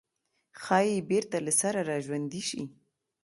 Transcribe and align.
ښايي 0.61 0.97
بېرته 1.09 1.37
له 1.45 1.51
سره 1.61 1.79
راژوندي 1.91 2.41
شي. 2.49 2.61